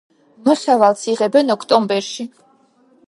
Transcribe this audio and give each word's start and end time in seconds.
მოსავალს 0.47 1.03
იღებენ 1.13 1.55
ოქტომბერში. 1.57 2.27